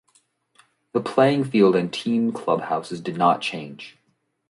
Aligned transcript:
The 0.93 0.99
playing 0.99 1.43
field 1.43 1.75
and 1.75 1.93
team 1.93 2.31
clubhouses 2.31 3.01
did 3.01 3.17
not 3.17 3.39
change. 3.39 3.99